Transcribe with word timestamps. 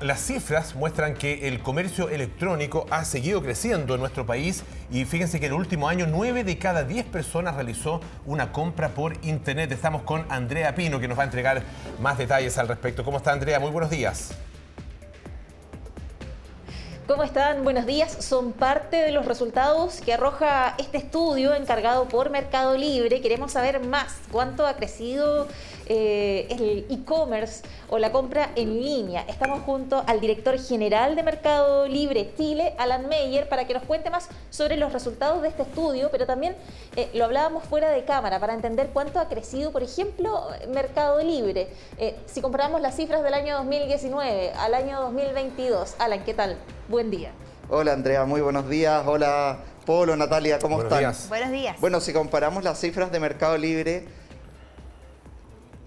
Las 0.00 0.20
cifras 0.20 0.74
muestran 0.74 1.12
que 1.12 1.48
el 1.48 1.60
comercio 1.60 2.08
electrónico 2.08 2.86
ha 2.88 3.04
seguido 3.04 3.42
creciendo 3.42 3.94
en 3.94 4.00
nuestro 4.00 4.24
país 4.24 4.64
y 4.90 5.04
fíjense 5.04 5.38
que 5.38 5.44
en 5.44 5.52
el 5.52 5.58
último 5.58 5.90
año 5.90 6.06
9 6.06 6.44
de 6.44 6.56
cada 6.56 6.82
10 6.82 7.04
personas 7.04 7.56
realizó 7.56 8.00
una 8.24 8.52
compra 8.52 8.88
por 8.94 9.22
internet. 9.22 9.70
Estamos 9.70 10.00
con 10.00 10.24
Andrea 10.30 10.74
Pino 10.74 10.98
que 10.98 11.08
nos 11.08 11.18
va 11.18 11.24
a 11.24 11.26
entregar 11.26 11.62
más 12.00 12.16
detalles 12.16 12.56
al 12.56 12.68
respecto. 12.68 13.04
¿Cómo 13.04 13.18
está 13.18 13.32
Andrea? 13.32 13.60
Muy 13.60 13.70
buenos 13.70 13.90
días. 13.90 14.34
¿Cómo 17.06 17.22
están? 17.22 17.62
Buenos 17.62 17.86
días. 17.86 18.24
Son 18.24 18.52
parte 18.52 18.96
de 18.96 19.12
los 19.12 19.26
resultados 19.26 20.00
que 20.00 20.12
arroja 20.12 20.74
este 20.76 20.98
estudio 20.98 21.54
encargado 21.54 22.08
por 22.08 22.30
Mercado 22.30 22.76
Libre. 22.76 23.20
Queremos 23.20 23.52
saber 23.52 23.78
más 23.78 24.12
cuánto 24.32 24.66
ha 24.66 24.74
crecido 24.74 25.46
eh, 25.86 26.48
el 26.50 26.86
e-commerce 26.90 27.62
o 27.90 27.98
la 27.98 28.10
compra 28.10 28.50
en 28.56 28.82
línea. 28.82 29.24
Estamos 29.28 29.62
junto 29.62 30.02
al 30.08 30.18
director 30.18 30.58
general 30.58 31.14
de 31.14 31.22
Mercado 31.22 31.86
Libre 31.86 32.32
Chile, 32.36 32.74
Alan 32.76 33.08
Meyer, 33.08 33.48
para 33.48 33.68
que 33.68 33.74
nos 33.74 33.84
cuente 33.84 34.10
más 34.10 34.28
sobre 34.50 34.76
los 34.76 34.92
resultados 34.92 35.42
de 35.42 35.48
este 35.48 35.62
estudio, 35.62 36.08
pero 36.10 36.26
también 36.26 36.56
eh, 36.96 37.08
lo 37.14 37.24
hablábamos 37.24 37.62
fuera 37.62 37.90
de 37.90 38.04
cámara 38.04 38.40
para 38.40 38.52
entender 38.52 38.90
cuánto 38.92 39.20
ha 39.20 39.28
crecido, 39.28 39.70
por 39.70 39.84
ejemplo, 39.84 40.48
Mercado 40.74 41.22
Libre. 41.22 41.68
Eh, 41.98 42.16
si 42.26 42.40
comparamos 42.40 42.80
las 42.80 42.96
cifras 42.96 43.22
del 43.22 43.34
año 43.34 43.58
2019 43.58 44.54
al 44.58 44.74
año 44.74 45.00
2022, 45.02 45.94
Alan, 46.00 46.24
¿qué 46.24 46.34
tal? 46.34 46.56
Buen 46.88 47.10
día. 47.10 47.32
Hola 47.68 47.94
Andrea, 47.94 48.24
muy 48.26 48.40
buenos 48.40 48.68
días. 48.68 49.02
Hola 49.06 49.58
Polo, 49.84 50.14
Natalia, 50.16 50.60
¿cómo 50.60 50.76
Buenos 50.76 50.92
están? 50.92 51.00
días. 51.00 51.28
Buenos 51.28 51.50
días. 51.50 51.80
Bueno, 51.80 52.00
si 52.00 52.12
comparamos 52.12 52.62
las 52.62 52.78
cifras 52.78 53.10
de 53.10 53.18
Mercado 53.18 53.58
Libre 53.58 54.04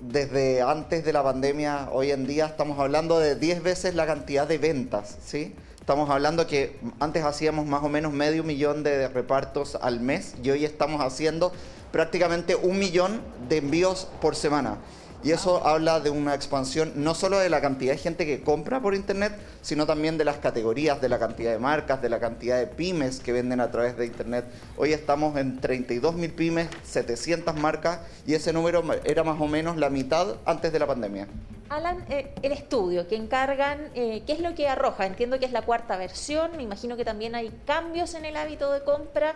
desde 0.02 0.62
antes 0.62 1.05
de 1.05 1.13
la 1.13 1.23
pandemia, 1.23 1.88
hoy 1.93 2.12
en 2.12 2.27
día 2.27 2.48
estamos 2.48 2.80
hablando 2.80 3.17
de 3.17 3.35
10 3.35 3.63
veces 3.63 3.95
la 3.95 4.05
cantidad 4.05 4.45
de 4.45 4.57
ventas, 4.57 5.17
¿sí? 5.26 5.55
Estamos 5.80 6.09
hablando 6.09 6.48
que 6.48 6.77
antes 6.99 7.23
hacíamos 7.23 7.66
más 7.66 7.81
o 7.81 7.88
menos 7.88 8.12
medio 8.12 8.43
millón 8.43 8.84
de 8.84 9.07
repartos 9.07 9.77
al 9.82 10.01
mes 10.01 10.35
y 10.43 10.49
hoy 10.49 10.66
estamos 10.66 11.01
haciendo 11.01 11.54
prácticamente 11.93 12.55
un 12.55 12.77
millón 12.77 13.21
de 13.48 13.57
envíos 13.57 14.10
por 14.21 14.35
semana. 14.35 14.77
Y 15.21 15.31
eso 15.31 15.67
habla 15.67 15.99
de 15.99 16.09
una 16.09 16.34
expansión 16.34 16.93
no 16.95 17.13
solo 17.13 17.39
de 17.39 17.49
la 17.49 17.59
cantidad 17.59 17.91
de 17.91 17.98
gente 17.98 18.25
que 18.25 18.41
compra 18.41 18.81
por 18.81 18.95
internet, 18.95 19.37
sino 19.61 19.85
también 19.85 20.17
de 20.17 20.23
las 20.23 20.37
categorías, 20.37 21.01
de 21.01 21.09
la 21.09 21.20
cantidad 21.20 21.51
de 21.51 21.59
marcas, 21.59 22.01
de 22.01 22.07
la 22.07 22.20
cantidad 22.20 22.57
de 22.57 22.67
pymes 22.67 23.20
que 23.20 23.34
venden 23.34 23.59
a 23.59 23.70
través 23.70 23.98
de 23.98 24.05
internet. 24.05 24.45
Hoy 24.77 24.93
estamos 24.93 25.35
en 25.35 25.59
32 25.59 26.15
mil 26.15 26.31
pymes, 26.31 26.70
700 26.84 27.53
marcas 27.55 27.99
y 28.26 28.34
ese 28.34 28.53
número 28.53 28.81
era 29.03 29.26
más 29.26 29.41
o 29.41 29.48
menos 29.48 29.76
la 29.76 29.89
mitad 29.89 30.37
antes 30.45 30.71
de 30.71 30.79
la 30.79 30.87
pandemia. 30.87 31.27
Alan, 31.67 32.05
eh, 32.09 32.33
el 32.41 32.54
estudio 32.54 33.05
que 33.09 33.17
encargan, 33.17 33.89
eh, 33.95 34.23
¿qué 34.26 34.31
es 34.31 34.39
lo 34.39 34.55
que 34.55 34.70
arroja? 34.70 35.05
Entiendo 35.05 35.37
que 35.37 35.45
es 35.45 35.51
la 35.51 35.63
cuarta 35.63 35.98
versión, 35.98 36.55
me 36.55 36.63
imagino 36.63 36.95
que 36.95 37.04
también 37.04 37.35
hay 37.35 37.51
cambios 37.65 38.13
en 38.13 38.23
el 38.23 38.37
hábito 38.37 38.71
de 38.71 38.83
compra 38.85 39.35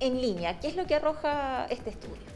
en 0.00 0.20
línea. 0.20 0.58
¿Qué 0.58 0.66
es 0.66 0.74
lo 0.74 0.84
que 0.86 0.96
arroja 0.96 1.66
este 1.70 1.90
estudio? 1.90 2.31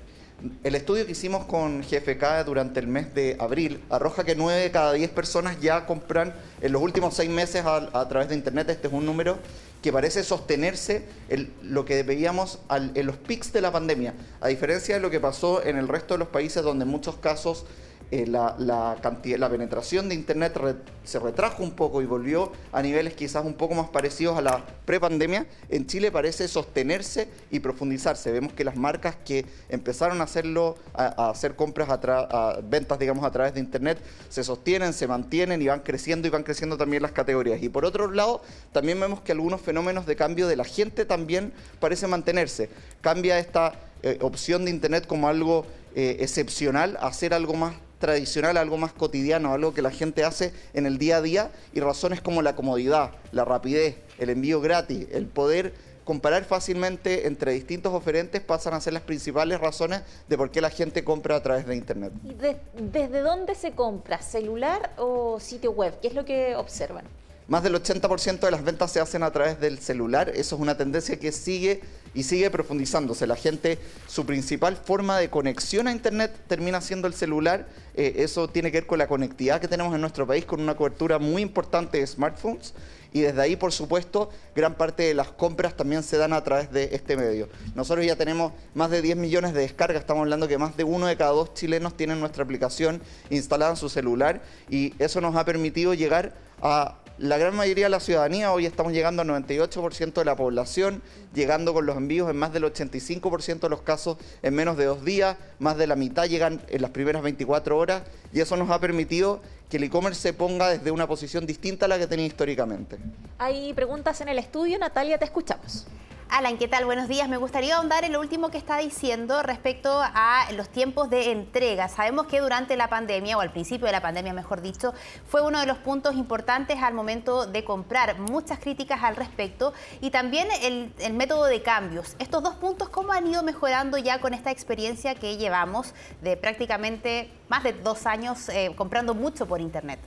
El 0.63 0.75
estudio 0.75 1.07
que 1.07 1.13
hicimos 1.13 1.47
con 1.47 1.81
GFK 1.81 2.45
durante 2.45 2.79
el 2.79 2.87
mes 2.89 3.15
de 3.15 3.37
abril 3.41 3.83
arroja 3.89 4.23
que 4.23 4.37
9 4.37 4.61
de 4.61 4.71
cada 4.71 4.93
10 4.93 5.11
personas 5.11 5.59
ya 5.61 5.87
compran 5.87 6.35
en 6.61 6.73
los 6.73 6.83
últimos 6.83 7.15
6 7.15 7.31
meses 7.31 7.65
a, 7.65 8.09
través 8.09 8.29
de 8.29 8.35
Internet. 8.35 8.69
Este 8.69 8.89
es 8.89 8.93
un 8.93 9.07
número 9.07 9.39
que 9.83 9.93
parece 9.93 10.23
sostenerse 10.23 11.05
en 11.31 11.51
lo 11.63 11.87
que 11.87 12.03
veíamos 12.03 12.59
al- 12.69 12.93
en 12.95 13.07
los 13.07 13.17
pics 13.17 13.51
de 13.55 13.63
la 13.63 13.73
pandemia. 13.73 14.13
A 14.43 14.49
diferencia 14.49 14.97
de 14.97 15.01
lo 15.01 15.09
que 15.11 15.21
pasó 15.21 15.65
en 15.65 15.79
el 15.79 15.89
resto 15.89 16.15
de 16.15 16.19
los 16.19 16.29
países 16.29 16.63
donde 16.63 16.85
en 16.85 16.91
muchos 16.91 17.17
casos 17.17 17.65
eh, 18.11 18.27
la, 18.27 18.55
la 18.59 18.97
cantidad, 19.03 19.39
la 19.39 19.49
penetración 19.49 20.09
de 20.09 20.15
Internet 20.15 20.57
re- 20.57 20.77
se 21.05 21.19
retrajo 21.19 21.63
un 21.63 21.73
poco 21.73 22.03
y 22.03 22.07
volvió 22.07 22.53
a 22.73 22.83
niveles 22.83 23.15
quizás 23.15 23.45
un 23.45 23.55
poco 23.55 23.75
más 23.75 23.89
parecidos 23.89 24.37
a 24.39 24.41
la 24.41 24.65
prepandemia, 24.85 25.47
en 25.69 25.87
Chile 25.87 26.11
parece 26.13 26.49
sostenerse 26.49 27.29
y 27.51 27.61
profundizarse. 27.61 28.31
Vemos 28.31 28.53
que 28.53 28.65
las 28.65 28.77
marcas 28.77 29.17
que 29.25 29.45
empezaron 29.69 30.21
a 30.21 30.25
hacerlo, 30.25 30.77
a, 30.95 31.31
hacer 31.31 31.57
compras, 31.57 31.89
a, 31.91 32.59
ventas, 32.63 32.99
digamos, 32.99 33.25
a 33.25 33.31
través 33.31 33.55
de 33.55 33.61
Internet, 33.61 33.99
se 34.29 34.45
sostienen, 34.45 34.93
se 34.93 35.07
mantienen 35.07 35.61
y 35.63 35.67
van 35.67 35.81
creciendo 35.81 36.29
y 36.29 36.31
van 36.31 36.43
creciendo 36.43 36.77
también 36.77 37.03
las 37.03 37.13
categorías. 37.13 37.63
Y 37.63 37.69
por 37.69 37.85
otro 37.85 38.11
lado, 38.11 38.43
también 38.73 39.01
vemos 39.01 39.21
que 39.21 39.33
algunos 39.33 39.61
fenómenos 39.61 40.07
de 40.07 40.17
cambio 40.17 40.47
de 40.47 40.57
la 40.57 40.65
gente 40.65 41.05
también 41.05 41.53
parecen 41.81 42.11
mantenerse. 42.11 42.69
Cambia 43.01 43.39
esta 43.39 43.73
eh, 44.03 44.19
opción 44.21 44.65
de 44.65 44.71
Internet 44.71 45.07
como 45.07 45.29
algo 45.29 45.67
eh, 45.95 46.19
excepcional 46.21 46.97
a 47.01 47.13
ser 47.13 47.33
algo 47.33 47.55
más 47.55 47.75
tradicional, 47.99 48.57
algo 48.57 48.77
más 48.77 48.93
cotidiano, 48.93 49.53
algo 49.53 49.73
que 49.75 49.83
la 49.83 49.91
gente 49.91 50.25
hace 50.25 50.53
en 50.75 50.87
el 50.87 50.99
día 50.99 51.19
a 51.19 51.23
día 51.23 51.51
y 51.73 51.81
razones 51.81 52.21
como 52.21 52.43
la 52.43 52.55
comodidad, 52.57 53.13
la 53.33 53.45
rapidez, 53.45 53.97
el 54.19 54.31
envío 54.31 54.61
gratis, 54.61 55.07
el 55.13 55.27
poder 55.27 55.73
comparar 56.05 56.45
fácilmente 56.45 57.27
entre 57.27 57.53
distintos 57.53 57.93
oferentes 57.93 58.41
pasan 58.41 58.75
a 58.75 58.81
ser 58.81 58.93
las 58.93 59.03
principales 59.03 59.59
razones 59.61 60.03
de 60.29 60.37
por 60.37 60.51
qué 60.53 60.61
la 60.61 60.71
gente 60.71 61.03
compra 61.03 61.35
a 61.37 61.43
través 61.43 61.67
de 61.67 61.75
Internet. 61.75 62.13
¿Y 62.23 62.35
de- 62.35 62.59
¿Desde 62.79 63.21
dónde 63.23 63.55
se 63.57 63.73
compra? 63.73 64.23
¿Celular 64.23 64.93
o 64.99 65.41
sitio 65.41 65.73
web? 65.73 65.99
¿Qué 66.01 66.07
es 66.09 66.15
lo 66.15 66.25
que 66.25 66.55
observan? 66.55 67.05
Más 67.49 67.63
del 67.63 67.75
80% 67.75 68.41
de 68.47 68.51
las 68.53 68.63
ventas 68.65 68.91
se 68.93 69.01
hacen 69.01 69.23
a 69.23 69.31
través 69.33 69.59
del 69.61 69.79
celular. 69.79 70.29
Eso 70.35 70.57
es 70.57 70.63
una 70.63 70.77
tendencia 70.77 71.19
que 71.19 71.31
sigue 71.33 71.81
y 72.17 72.23
sigue 72.23 72.51
profundizándose. 72.51 73.27
La 73.27 73.37
gente, 73.37 73.79
su 74.09 74.25
principal 74.25 74.75
forma 74.77 75.19
de 75.19 75.29
conexión 75.29 75.87
a 75.87 75.93
Internet 75.93 76.35
termina 76.49 76.81
siendo 76.81 77.07
el 77.07 77.15
celular. 77.15 77.69
Eh, 77.95 78.15
eso 78.17 78.49
tiene 78.49 78.73
que 78.73 78.79
ver 78.79 78.87
con 78.87 78.99
la 78.99 79.07
conectividad 79.07 79.61
que 79.61 79.69
tenemos 79.69 79.95
en 79.95 80.01
nuestro 80.01 80.27
país, 80.27 80.47
con 80.47 80.61
una 80.61 80.75
cobertura 80.75 81.19
muy 81.19 81.43
importante 81.43 81.99
de 81.99 82.07
smartphones. 82.07 82.73
Y 83.13 83.21
desde 83.21 83.43
ahí, 83.43 83.57
por 83.57 83.71
supuesto, 83.71 84.31
gran 84.55 84.75
parte 84.75 85.03
de 85.03 85.15
las 85.15 85.29
compras 85.29 85.77
también 85.77 86.03
se 86.03 86.17
dan 86.17 86.33
a 86.33 86.43
través 86.43 86.73
de 86.73 86.89
este 86.93 87.17
medio. 87.17 87.49
Nosotros 87.75 88.05
ya 88.05 88.17
tenemos 88.17 88.53
más 88.75 88.91
de 88.91 89.03
10 89.03 89.19
millones 89.19 89.53
de 89.53 89.61
descargas. 89.61 90.01
Estamos 90.01 90.23
hablando 90.23 90.49
que 90.49 90.57
más 90.57 90.77
de 90.77 90.85
uno 90.85 91.07
de 91.07 91.17
cada 91.17 91.33
dos 91.33 91.53
chilenos 91.53 91.97
tienen 91.97 92.19
nuestra 92.19 92.45
aplicación 92.45 93.03
instalada 93.29 93.73
en 93.73 93.77
su 93.77 93.91
celular. 93.91 94.43
Y 94.71 94.95
eso 94.99 95.21
nos 95.21 95.37
ha 95.37 95.45
permitido 95.45 95.93
llegar 95.93 96.35
a 96.63 96.97
la 97.19 97.39
gran 97.39 97.57
mayoría 97.57 97.87
de 97.87 97.91
la 97.91 98.01
ciudadanía, 98.01 98.53
hoy 98.53 98.67
estamos 98.67 98.93
llegando 98.93 99.23
al 99.23 99.29
98% 99.29 100.13
de 100.13 100.25
la 100.25 100.37
población, 100.37 101.03
llegando 101.35 101.73
con 101.73 101.87
los 101.87 101.97
envíos 101.97 102.29
en 102.29 102.37
más 102.37 102.53
del 102.53 102.65
85% 102.65 103.61
de 103.61 103.69
los 103.69 103.83
casos 103.83 104.19
en 104.43 104.55
menos 104.55 104.77
de 104.77 104.85
dos 104.85 105.05
días, 105.05 105.37
más 105.59 105.77
de 105.79 105.87
la 105.87 105.97
mitad 105.97 106.27
llegan 106.27 106.61
en 106.69 106.83
las 106.83 106.91
primeras 106.91 107.23
24 107.23 107.79
horas 107.79 108.03
y 108.33 108.41
eso 108.41 108.57
nos 108.57 108.71
ha 108.71 108.81
permitido 108.81 109.41
que 109.71 109.79
el 109.79 109.85
e-commerce 109.85 110.21
se 110.21 110.33
ponga 110.33 110.69
desde 110.69 110.91
una 110.91 111.07
posición 111.07 111.47
distinta 111.47 111.87
a 111.87 111.89
la 111.89 111.99
que 111.99 112.07
tenía 112.07 112.27
históricamente. 112.27 112.99
Hay 113.39 113.73
preguntas 113.73 114.21
en 114.21 114.29
el 114.29 114.39
estudio. 114.39 114.79
Natalia, 114.79 115.19
te 115.19 115.25
escuchamos. 115.25 115.87
Alan, 116.29 116.59
¿qué 116.59 116.67
tal? 116.67 116.85
Buenos 116.85 117.07
días. 117.07 117.29
Me 117.29 117.37
gustaría 117.37 117.77
ahondar 117.77 118.05
en 118.05 118.13
lo 118.13 118.21
último 118.21 118.51
que 118.51 118.59
está 118.59 118.79
diciendo 118.79 119.43
respecto 119.43 119.91
a 120.03 120.49
los 120.57 120.69
tiempos 120.69 121.09
de 121.09 121.31
entrega. 121.31 121.89
Sabemos 121.89 122.27
que 122.27 122.41
durante 122.41 122.77
la 122.77 122.89
pandemia, 122.89 123.39
o 123.39 123.41
al 123.41 123.53
principio 123.53 123.87
de 123.87 123.93
la 123.93 124.03
pandemia, 124.03 124.33
mejor 124.33 124.61
dicho, 124.61 124.93
fue 125.29 125.43
uno 125.43 125.61
de 125.61 125.67
los 125.67 125.79
puntos 125.79 126.17
importantes 126.17 126.83
al 126.83 126.95
momento 126.95 127.47
de 127.47 127.65
comprar. 127.65 128.19
Muchas 128.19 128.59
críticas 128.59 129.05
al 129.05 129.15
respecto 129.15 129.73
y 130.01 130.11
también 130.11 130.49
el, 130.63 131.15
método 131.15 131.45
de 131.45 131.63
cambios. 131.63 132.17
Estos 132.19 132.43
dos 132.43 132.55
puntos, 132.57 132.89
¿cómo 132.89 133.13
han 133.13 133.27
ido 133.29 133.45
mejorando 133.45 133.97
ya 133.97 134.21
con 134.21 134.35
esta 134.35 134.51
experiencia 134.51 135.15
que 135.15 135.37
llevamos 135.37 135.95
de 136.23 136.37
prácticamente 136.37 137.31
más 137.49 137.63
de 137.63 137.73
dos 137.73 138.05
años 138.05 138.49
eh, 138.49 138.73
comprando 138.77 139.15
mucho 139.15 139.47
por 139.47 139.61
Internet? 139.61 140.01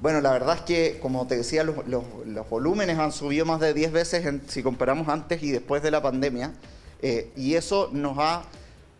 Bueno, 0.00 0.22
la 0.22 0.32
verdad 0.32 0.56
es 0.56 0.62
que, 0.62 0.98
como 0.98 1.26
te 1.26 1.36
decía, 1.36 1.62
los, 1.62 2.48
volúmenes 2.48 2.98
han 2.98 3.12
subido 3.12 3.44
más 3.44 3.60
de 3.60 3.74
10 3.74 3.92
veces 3.92 4.26
si 4.48 4.62
comparamos 4.62 5.08
antes 5.08 5.42
y 5.42 5.50
después 5.50 5.82
de 5.82 5.90
la 5.90 6.02
pandemia. 6.02 6.54
eh, 7.02 7.30
y 7.36 7.54
eso 7.54 7.90
nos 7.92 8.16
ha 8.18 8.44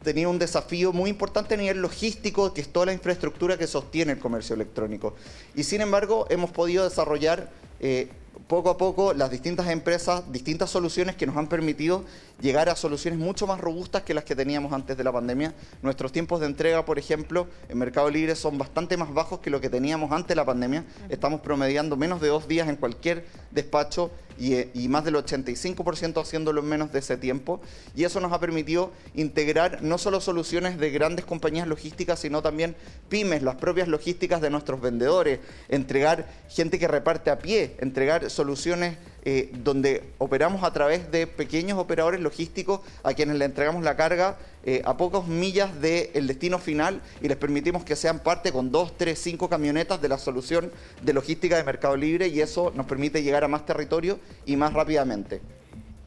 tenido 0.02 0.30
un 0.30 0.38
desafío 0.38 0.92
muy 0.92 1.10
importante 1.10 1.54
a 1.54 1.56
nivel 1.56 1.80
logístico, 1.80 2.52
que 2.54 2.60
es 2.60 2.68
toda 2.68 2.86
la 2.86 2.92
infraestructura 2.92 3.58
que 3.58 3.66
sostiene 3.66 4.12
el 4.12 4.18
comercio 4.18 4.54
electrónico. 4.54 5.14
Y 5.54 5.64
sin 5.64 5.80
embargo, 5.80 6.26
hemos 6.30 6.50
podido 6.50 6.84
desarrollar 6.84 7.50
eh, 7.80 8.08
poco 8.50 8.68
a 8.68 8.76
poco 8.76 9.14
las 9.14 9.30
distintas 9.30 9.68
empresas, 9.68 10.24
distintas 10.32 10.70
soluciones 10.70 11.14
que 11.14 11.24
nos 11.24 11.36
han 11.36 11.46
permitido 11.46 12.04
llegar 12.40 12.68
a 12.68 12.74
soluciones 12.74 13.20
mucho 13.20 13.46
más 13.46 13.60
robustas 13.60 14.02
que 14.02 14.12
las 14.12 14.24
que 14.24 14.34
teníamos 14.34 14.72
antes 14.72 14.96
de 14.96 15.04
la 15.04 15.12
pandemia. 15.12 15.54
Nuestros 15.82 16.10
tiempos 16.10 16.40
de 16.40 16.46
entrega, 16.46 16.84
por 16.84 16.98
ejemplo, 16.98 17.46
en 17.68 17.78
Mercado 17.78 18.10
Libre 18.10 18.34
son 18.34 18.58
bastante 18.58 18.96
más 18.96 19.14
bajos 19.14 19.38
que 19.38 19.50
lo 19.50 19.60
que 19.60 19.70
teníamos 19.70 20.10
antes 20.10 20.30
de 20.30 20.34
la 20.34 20.44
pandemia. 20.44 20.84
Estamos 21.08 21.42
promediando 21.42 21.96
menos 21.96 22.20
de 22.20 22.26
dos 22.26 22.48
días 22.48 22.68
en 22.68 22.74
cualquier 22.74 23.24
despacho 23.52 24.10
y, 24.40 24.56
y 24.74 24.88
más 24.88 25.04
del 25.04 25.14
85% 25.14 26.20
haciéndolo 26.20 26.60
en 26.60 26.68
menos 26.68 26.92
de 26.92 26.98
ese 26.98 27.16
tiempo. 27.16 27.60
Y 27.94 28.04
eso 28.04 28.18
nos 28.20 28.32
ha 28.32 28.40
permitido 28.40 28.90
integrar 29.14 29.82
no 29.82 29.98
solo 29.98 30.20
soluciones 30.20 30.78
de 30.78 30.90
grandes 30.90 31.24
compañías 31.24 31.68
logísticas, 31.68 32.18
sino 32.18 32.42
también 32.42 32.74
pymes, 33.08 33.42
las 33.42 33.56
propias 33.56 33.86
logísticas 33.86 34.40
de 34.40 34.50
nuestros 34.50 34.80
vendedores, 34.80 35.40
entregar 35.68 36.26
gente 36.48 36.78
que 36.78 36.88
reparte 36.88 37.30
a 37.30 37.38
pie, 37.38 37.76
entregar 37.78 38.30
soluciones 38.30 38.96
eh, 39.24 39.50
donde 39.52 40.04
operamos 40.18 40.64
a 40.64 40.72
través 40.72 41.10
de 41.10 41.26
pequeños 41.26 41.78
operadores 41.78 42.20
logísticos 42.20 42.80
a 43.02 43.12
quienes 43.12 43.36
le 43.36 43.44
entregamos 43.44 43.82
la 43.82 43.96
carga 43.96 44.38
eh, 44.64 44.82
a 44.84 44.96
pocas 44.96 45.26
millas 45.26 45.80
del 45.80 46.26
destino 46.26 46.58
final 46.58 47.00
y 47.20 47.28
les 47.28 47.36
permitimos 47.36 47.84
que 47.84 47.96
sean 47.96 48.20
parte 48.20 48.52
con 48.52 48.70
dos, 48.70 48.96
tres, 48.96 49.18
cinco 49.18 49.48
camionetas 49.48 50.00
de 50.00 50.08
la 50.08 50.18
solución 50.18 50.70
de 51.02 51.12
logística 51.12 51.56
de 51.56 51.64
Mercado 51.64 51.96
Libre 51.96 52.28
y 52.28 52.40
eso 52.40 52.72
nos 52.74 52.86
permite 52.86 53.22
llegar 53.22 53.44
a 53.44 53.48
más 53.48 53.66
territorio 53.66 54.18
y 54.46 54.56
más 54.56 54.72
rápidamente. 54.72 55.40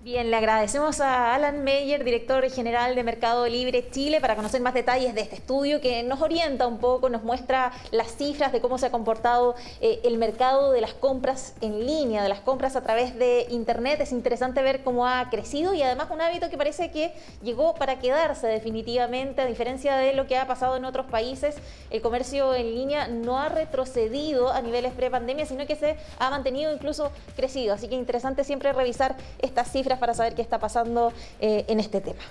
Bien, 0.04 0.30
le 0.30 0.36
agradecemos 0.36 1.00
a 1.00 1.34
Alan 1.34 1.64
Meyer, 1.64 2.04
director 2.04 2.50
general 2.50 2.94
de 2.94 3.06
Mercado 3.06 3.48
Libre 3.48 3.90
Chile, 3.90 4.20
para 4.20 4.36
conocer 4.36 4.60
más 4.60 4.74
detalles 4.74 5.16
de 5.16 5.22
este 5.22 5.36
estudio 5.36 5.80
que 5.80 6.04
nos 6.04 6.22
orienta 6.22 6.68
un 6.68 6.80
poco, 6.80 7.08
nos 7.08 7.24
muestra 7.24 7.72
las 7.92 8.18
cifras 8.18 8.52
de 8.52 8.60
cómo 8.60 8.78
se 8.78 8.88
ha 8.88 8.92
comportado 8.92 9.56
eh, 9.80 10.02
el 10.04 10.18
mercado 10.18 10.74
de 10.74 10.82
las 10.82 10.94
compras 10.94 11.56
en 11.62 11.86
línea, 11.86 12.22
de 12.22 12.28
las 12.28 12.42
compras 12.42 12.76
a 12.76 12.84
través 12.84 13.18
de 13.18 13.46
Internet. 13.50 14.02
Es 14.02 14.12
interesante 14.12 14.62
ver 14.62 14.84
cómo 14.84 15.08
ha 15.08 15.30
crecido 15.30 15.74
y 15.74 15.82
además 15.84 16.10
un 16.12 16.20
hábito 16.20 16.50
que 16.50 16.58
parece 16.58 16.92
que 16.92 17.14
llegó 17.42 17.74
para 17.74 18.00
quedarse 18.00 18.48
definitivamente, 18.48 19.42
a 19.42 19.46
diferencia 19.46 19.96
de 19.96 20.12
lo 20.12 20.28
que 20.28 20.36
ha 20.36 20.46
pasado 20.48 20.76
en 20.76 20.84
otros 20.84 21.06
países. 21.06 21.56
El 21.92 22.02
comercio 22.02 22.54
en 22.56 22.76
línea 22.76 23.08
no 23.08 23.40
ha 23.40 23.48
retrocedido 23.48 24.52
a 24.52 24.62
niveles 24.62 24.92
pre-pandemia, 24.92 25.46
sino 25.46 25.66
que 25.66 25.78
se 25.78 25.96
ha 26.20 26.30
mantenido 26.30 26.74
incluso 26.74 27.10
crecido. 27.38 27.74
Así 27.74 27.88
que 27.88 27.96
interesante 27.96 28.44
siempre 28.44 28.74
revisar 28.74 29.16
estas 29.40 29.70
para 30.00 30.14
saber 30.14 30.36
qué 30.36 30.42
está 30.42 30.60
pasando 30.60 31.14
eh, 31.40 31.66
en 31.68 31.80
este 31.80 32.02
tema. 32.02 32.24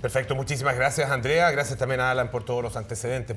Perfecto, 0.00 0.34
muchísimas 0.34 0.76
gracias 0.76 1.10
Andrea, 1.10 1.50
gracias 1.50 1.78
también 1.78 2.00
a 2.00 2.10
Alan 2.10 2.30
por 2.30 2.44
todos 2.44 2.62
los 2.62 2.76
antecedentes. 2.76 3.34